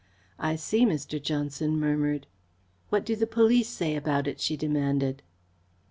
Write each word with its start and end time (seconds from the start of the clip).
"I 0.39 0.55
see," 0.55 0.83
Mr. 0.83 1.21
Johnson 1.21 1.79
murmured. 1.79 2.25
"What 2.89 3.05
do 3.05 3.15
the 3.15 3.27
police 3.27 3.69
say 3.69 3.95
about 3.95 4.25
it?" 4.25 4.39
she 4.39 4.57
demanded. 4.57 5.21